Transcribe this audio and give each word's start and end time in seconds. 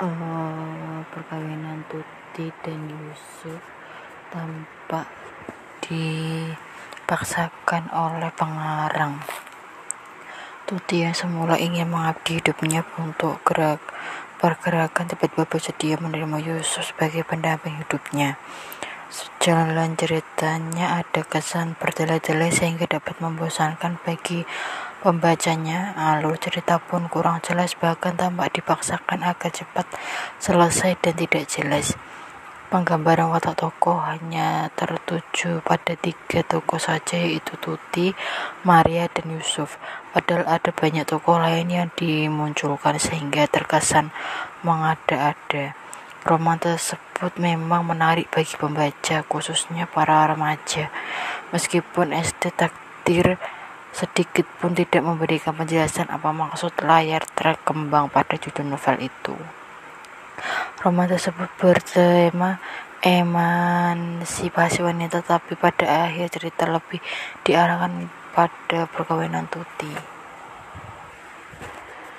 uh, 0.00 1.04
perkawinan 1.12 1.84
Tuti 1.86 2.50
dan 2.62 2.90
Yusuf 2.90 3.60
tampak 4.34 5.06
dipaksakan 5.84 7.92
oleh 7.94 8.32
pengarang. 8.34 9.22
Tuti 10.64 11.04
yang 11.04 11.12
semula 11.12 11.60
ingin 11.60 11.92
mengabdi 11.92 12.40
hidupnya 12.40 12.88
untuk 12.96 13.44
gerak 13.44 13.84
pergerakan 14.40 15.04
tiba-tiba 15.06 15.44
bersedia 15.46 16.00
menerima 16.00 16.40
Yusuf 16.40 16.90
sebagai 16.90 17.22
pendamping 17.22 17.78
hidupnya. 17.84 18.40
Sejalan 19.12 19.94
ceritanya 19.94 21.04
ada 21.04 21.22
kesan 21.22 21.78
bertele-tele 21.78 22.50
sehingga 22.50 22.90
dapat 22.90 23.14
membosankan 23.22 24.02
bagi 24.02 24.42
pembacanya. 25.04 25.92
Alur 26.00 26.40
cerita 26.40 26.80
pun 26.80 27.12
kurang 27.12 27.44
jelas 27.44 27.76
bahkan 27.76 28.16
tampak 28.16 28.56
dipaksakan 28.56 29.20
agar 29.20 29.52
cepat 29.52 29.84
selesai 30.40 30.96
dan 31.04 31.12
tidak 31.12 31.44
jelas. 31.44 31.92
Penggambaran 32.72 33.28
watak 33.28 33.60
tokoh 33.60 34.00
hanya 34.02 34.72
tertuju 34.72 35.60
pada 35.62 35.94
tiga 35.94 36.40
tokoh 36.42 36.80
saja 36.80 37.20
yaitu 37.20 37.54
Tuti, 37.60 38.16
Maria, 38.64 39.06
dan 39.12 39.30
Yusuf. 39.30 39.76
Padahal 40.10 40.48
ada 40.48 40.72
banyak 40.72 41.04
tokoh 41.04 41.38
lain 41.38 41.68
yang 41.68 41.92
dimunculkan 41.94 42.96
sehingga 42.96 43.46
terkesan 43.46 44.10
mengada-ada. 44.64 45.76
Roman 46.24 46.56
tersebut 46.56 47.36
memang 47.36 47.84
menarik 47.84 48.32
bagi 48.32 48.56
pembaca, 48.56 49.20
khususnya 49.28 49.84
para 49.84 50.24
remaja. 50.24 50.88
Meskipun 51.52 52.16
SD 52.16 52.48
takdir 52.56 53.36
sedikit 53.94 54.42
pun 54.58 54.74
tidak 54.74 55.06
memberikan 55.06 55.54
penjelasan 55.54 56.10
apa 56.10 56.34
maksud 56.34 56.74
layar 56.82 57.22
terkembang 57.30 58.10
pada 58.10 58.34
judul 58.34 58.74
novel 58.74 59.06
itu. 59.06 59.38
Roman 60.82 61.06
tersebut 61.06 61.46
bertema 61.56 62.58
emansipasi 63.00 64.82
wanita, 64.82 65.22
tapi 65.22 65.54
pada 65.54 66.10
akhir 66.10 66.34
cerita 66.34 66.66
lebih 66.66 66.98
diarahkan 67.46 68.10
pada 68.34 68.90
perkawinan 68.90 69.46
Tuti. 69.46 69.94